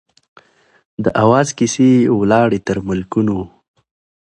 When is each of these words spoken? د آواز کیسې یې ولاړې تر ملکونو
د 1.03 1.05
آواز 1.23 1.47
کیسې 1.57 1.87
یې 1.99 2.13
ولاړې 2.19 2.59
تر 2.67 2.77
ملکونو 2.87 3.37